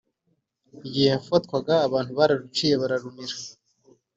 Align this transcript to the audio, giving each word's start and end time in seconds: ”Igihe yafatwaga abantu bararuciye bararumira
”Igihe 0.87 1.07
yafatwaga 1.13 1.73
abantu 1.87 2.11
bararuciye 2.19 2.73
bararumira 2.81 3.35